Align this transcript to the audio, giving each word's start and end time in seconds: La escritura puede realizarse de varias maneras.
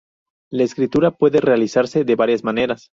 La 0.49 0.63
escritura 0.63 1.11
puede 1.11 1.41
realizarse 1.41 2.03
de 2.05 2.15
varias 2.15 2.43
maneras. 2.43 2.89